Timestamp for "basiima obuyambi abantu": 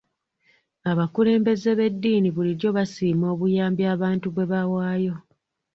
2.77-4.27